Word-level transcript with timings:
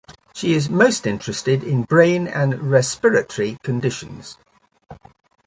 She 0.33 0.53
is 0.55 0.67
most 0.67 1.05
interested 1.05 1.63
in 1.63 1.83
brain 1.83 2.25
and 2.27 2.71
respiratory 2.71 3.59
conditions. 3.61 4.39